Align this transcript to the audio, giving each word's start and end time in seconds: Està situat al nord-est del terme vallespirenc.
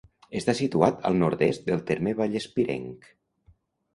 Està 0.37 0.53
situat 0.59 1.03
al 1.09 1.19
nord-est 1.23 1.69
del 1.69 1.85
terme 1.91 2.13
vallespirenc. 2.21 3.09